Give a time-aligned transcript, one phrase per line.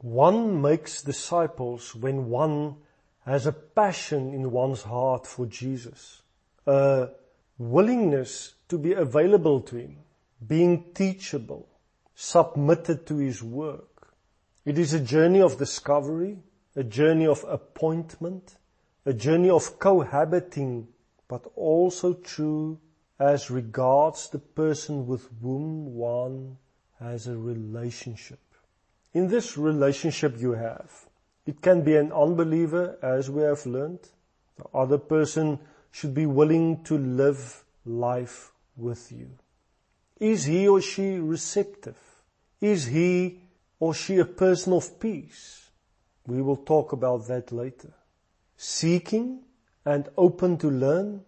[0.00, 2.76] One makes disciples when one
[3.24, 6.22] has a passion in one's heart for Jesus,
[6.66, 7.08] a
[7.58, 9.96] willingness to be available to Him,
[10.46, 11.68] being teachable,
[12.14, 14.14] submitted to His work.
[14.64, 16.38] It is a journey of discovery,
[16.76, 18.56] a journey of appointment,
[19.04, 20.88] a journey of cohabiting,
[21.26, 22.78] but also true
[23.18, 26.56] as regards the person with whom one
[27.00, 28.38] has a relationship.
[29.18, 31.08] In this relationship you have,
[31.44, 33.98] it can be an unbeliever as we have learned.
[34.58, 35.58] The other person
[35.90, 39.30] should be willing to live life with you.
[40.20, 41.98] Is he or she receptive?
[42.60, 43.40] Is he
[43.80, 45.68] or she a person of peace?
[46.24, 47.92] We will talk about that later.
[48.56, 49.40] Seeking
[49.84, 51.24] and open to learn,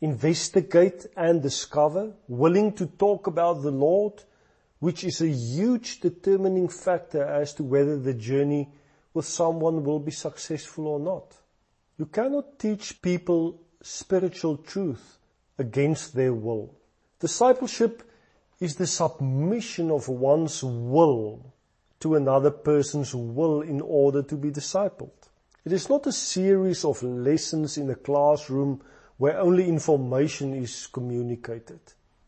[0.00, 4.22] investigate and discover, willing to talk about the Lord,
[4.82, 8.68] which is a huge determining factor as to whether the journey
[9.14, 11.36] with someone will be successful or not.
[11.98, 15.18] You cannot teach people spiritual truth
[15.56, 16.74] against their will.
[17.20, 18.02] Discipleship
[18.58, 21.54] is the submission of one's will
[22.00, 25.28] to another person's will in order to be discipled.
[25.64, 28.82] It is not a series of lessons in a classroom
[29.16, 31.78] where only information is communicated.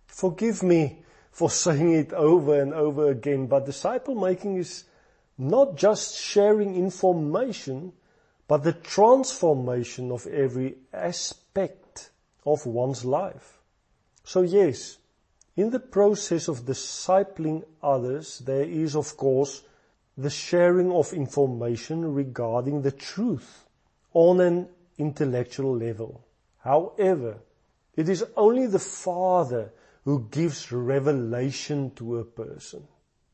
[0.06, 1.02] Forgive me
[1.34, 4.84] for saying it over and over again, but disciple making is
[5.36, 7.92] not just sharing information,
[8.46, 12.10] but the transformation of every aspect
[12.46, 13.58] of one's life.
[14.22, 14.98] So yes,
[15.56, 19.64] in the process of discipling others, there is of course
[20.16, 23.64] the sharing of information regarding the truth
[24.12, 24.68] on an
[24.98, 26.24] intellectual level.
[26.58, 27.38] However,
[27.96, 29.72] it is only the Father
[30.04, 32.86] who gives revelation to a person.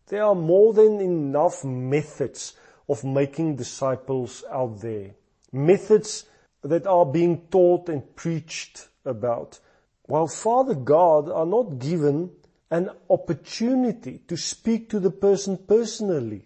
[0.07, 2.55] There are more than enough methods
[2.89, 5.15] of making disciples out there.
[5.53, 6.27] Methods
[6.63, 9.59] that are being taught and preached about.
[10.05, 12.31] While Father God are not given
[12.71, 16.45] an opportunity to speak to the person personally.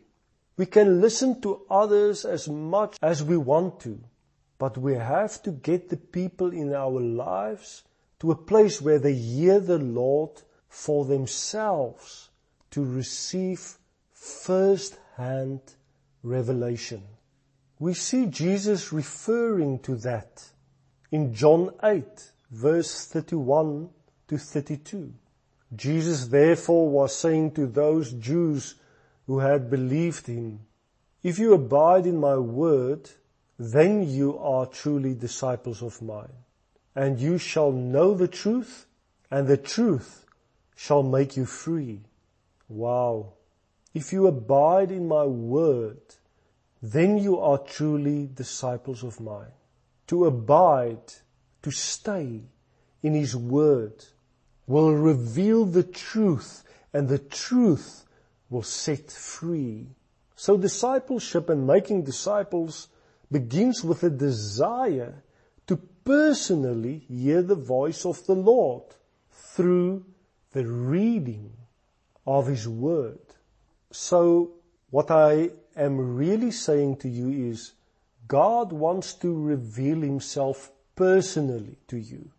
[0.57, 4.01] We can listen to others as much as we want to,
[4.59, 7.83] but we have to get the people in our lives
[8.25, 10.31] to a place where they hear the Lord
[10.71, 12.31] for themselves
[12.71, 13.77] to receive
[14.15, 15.61] first-hand
[16.23, 17.03] revelation.
[17.79, 20.43] We see Jesus referring to that
[21.13, 22.03] in John 8
[22.51, 23.91] verse 31
[24.29, 25.13] to 32.
[25.77, 28.77] Jesus therefore was saying to those Jews
[29.27, 30.61] who had believed him,
[31.23, 33.11] if you abide in my word,
[33.59, 36.44] then you are truly disciples of mine
[36.95, 38.87] and you shall know the truth,
[39.31, 40.25] and the truth
[40.77, 42.01] shall make you free.
[42.69, 43.33] Wow.
[43.93, 46.01] If you abide in my word,
[46.83, 49.53] then you are truly disciples of mine.
[50.09, 51.13] To abide,
[51.63, 52.43] to stay
[53.03, 54.05] in his word
[54.67, 58.05] will reveal the truth and the truth
[58.51, 59.89] will set free.
[60.37, 62.89] So discipleship and making disciples
[63.31, 65.23] begins with a desire
[66.05, 68.83] personally hear the voice of the Lord
[69.31, 70.05] through
[70.53, 71.53] the reading
[72.27, 73.19] of His Word.
[73.91, 74.53] So
[74.91, 77.73] what I am really saying to you is
[78.29, 82.31] God wants to reveal Himself personally to you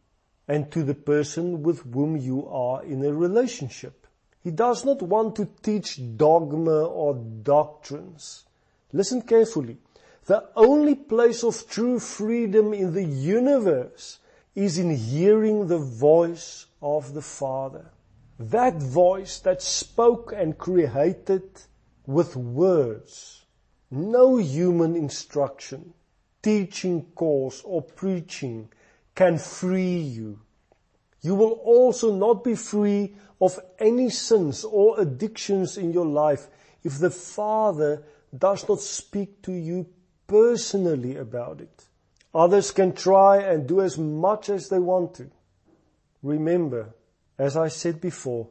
[0.48, 4.08] and to the person with whom you are in a relationship.
[4.44, 8.46] He does not want to teach dogma or doctrines.
[8.94, 9.78] Listen carefully.
[10.26, 14.18] The only place of true freedom in the universe
[14.56, 17.92] is in hearing the voice of the Father.
[18.40, 21.44] That voice that spoke and created
[22.08, 23.46] with words.
[23.92, 25.94] No human instruction,
[26.42, 28.70] teaching course or preaching
[29.14, 30.40] can free you.
[31.22, 36.48] You will also not be free of any sins or addictions in your life
[36.84, 38.04] if the Father
[38.36, 39.86] does not speak to you
[40.28, 41.86] personally about it.
[42.34, 45.30] Others can try and do as much as they want to.
[46.22, 46.94] Remember,
[47.38, 48.50] as I said before,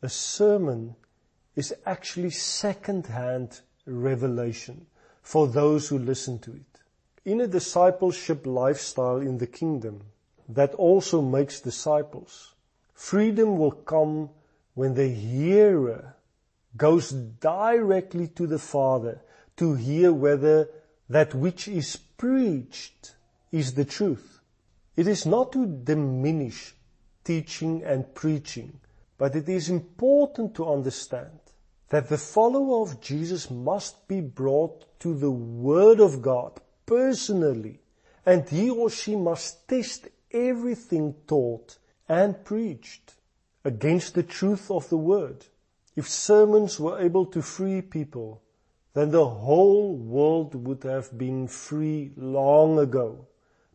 [0.00, 0.94] a sermon
[1.56, 4.86] is actually second-hand revelation
[5.22, 6.80] for those who listen to it.
[7.24, 10.04] In a discipleship lifestyle in the kingdom
[10.48, 12.54] that also makes disciples,
[12.94, 14.30] freedom will come
[14.74, 16.14] when the hearer
[16.76, 19.20] goes directly to the Father
[19.56, 20.70] to hear whether
[21.08, 23.14] that which is preached
[23.50, 24.40] is the truth.
[24.96, 26.74] It is not to diminish
[27.24, 28.80] teaching and preaching,
[29.16, 31.38] but it is important to understand
[31.90, 37.80] that the follower of Jesus must be brought to the Word of God personally,
[38.26, 41.78] and he or she must test everything taught
[42.08, 43.14] and preached
[43.64, 45.46] against the truth of the Word.
[45.96, 48.42] If sermons were able to free people,
[48.94, 53.26] then the whole world would have been free long ago.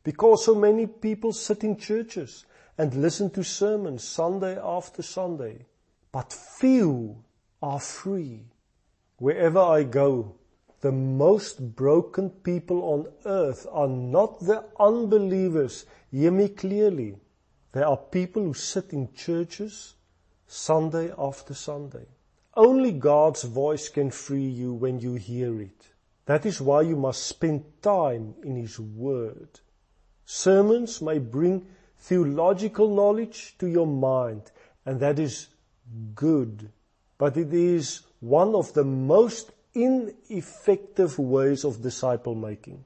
[0.04, 2.46] Because so many people sit in churches
[2.78, 5.66] and listen to sermons Sunday after Sunday,
[6.12, 7.24] but few
[7.62, 8.42] are free.
[9.18, 10.36] Wherever I go,
[10.82, 15.86] the most broken people on earth are not the unbelievers.
[16.12, 17.16] Hear me clearly.
[17.72, 19.96] There are people who sit in churches
[20.46, 22.06] Sunday after Sunday.
[22.56, 25.88] Only God's voice can free you when you hear it.
[26.26, 29.60] That is why you must spend time in His Word.
[30.26, 31.66] Sermons may bring
[31.98, 34.52] theological knowledge to your mind,
[34.86, 35.48] and that is
[36.16, 36.72] good
[37.24, 42.84] but it is one of the most ineffective ways of disciple making.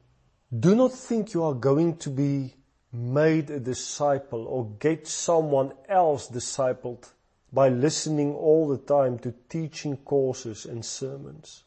[0.59, 2.53] Do not think you are going to be
[2.93, 7.09] made a disciple or get someone else discipled
[7.51, 11.63] by listening all the time to teaching courses and sermons.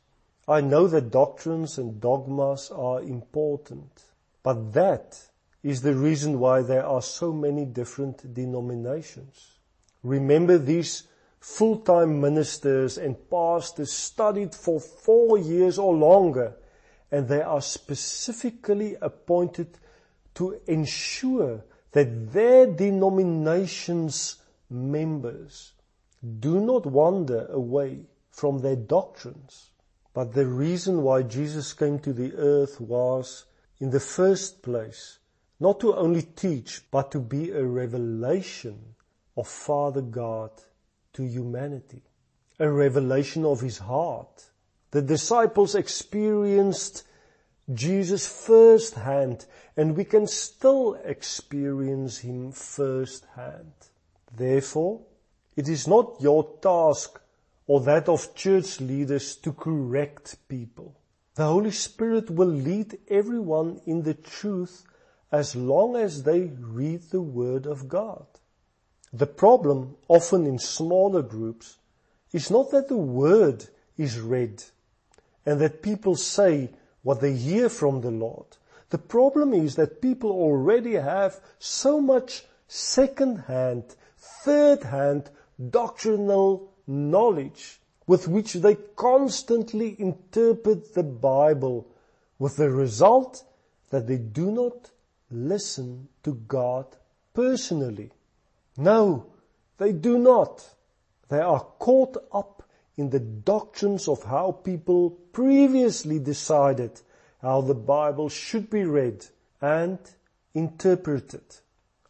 [0.47, 4.05] I know that doctrines and dogmas are important,
[4.43, 5.19] but that
[5.63, 9.59] is the reason why there are so many different denominations.
[10.03, 11.05] Remember these
[11.39, 16.55] full-time ministers and pastors studied for four years or longer,
[17.11, 19.79] and they are specifically appointed
[20.35, 24.37] to ensure that their denomination's
[24.71, 25.73] members
[26.39, 29.71] do not wander away from their doctrines.
[30.13, 33.47] But the reason why Jesus came to the earth was,
[33.79, 35.19] in the first place,
[35.59, 38.95] not to only teach, but to be a revelation
[39.37, 40.51] of Father God
[41.13, 42.03] to humanity,
[42.59, 44.51] a revelation of his heart.
[44.91, 47.05] The disciples experienced
[47.73, 49.47] Jesus firsthand,
[49.77, 53.73] and we can still experience him firsthand.
[54.35, 55.01] Therefore,
[55.57, 57.21] it is not your task
[57.67, 60.97] or that of church leaders to correct people.
[61.35, 64.85] The Holy Spirit will lead everyone in the truth
[65.33, 68.27] as long as they read the Word of God.
[69.13, 71.79] The problem, often in smaller groups,
[72.33, 73.67] is not that the word
[73.97, 74.63] is read
[75.45, 76.71] and that people say
[77.03, 78.47] what they hear from the Lord.
[78.91, 83.97] The problem is that people already have so much second-hand,
[84.43, 85.31] third-hand
[85.71, 91.87] doctrinal knowledge with which they constantly interpret the Bible
[92.39, 93.45] with the result
[93.91, 94.91] that they do not
[95.31, 96.87] listen to God
[97.35, 98.11] personally.
[98.77, 99.27] No,
[99.79, 100.75] they do not.
[101.29, 107.01] They are caught up in the doctrines of how people previously decided
[107.41, 109.25] how the Bible should be read
[109.61, 109.99] and
[110.55, 111.45] interpreted.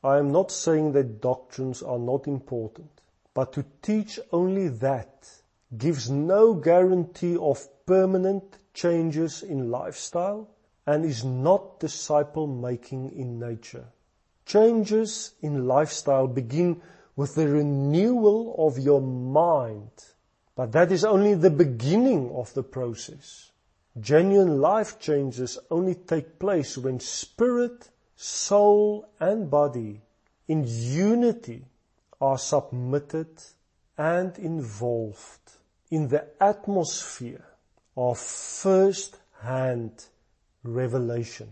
[0.03, 2.91] I am not saying that doctrines are not important,
[3.35, 5.29] but to teach only that
[5.77, 10.49] gives no guarantee of permanent changes in lifestyle
[10.87, 13.87] and is not disciple making in nature.
[14.47, 16.81] Changes in lifestyle begin
[17.15, 19.91] with the renewal of your mind,
[20.57, 23.53] but that is only the beginning of the process.
[24.01, 27.91] Genuine life changes only take place when spirit,
[28.23, 29.99] soul and body
[30.47, 31.65] in unity
[32.21, 33.31] are submitted
[33.97, 35.53] and involved
[35.91, 37.43] in the atmosphere
[37.97, 40.05] of first hand
[40.63, 41.49] revelation.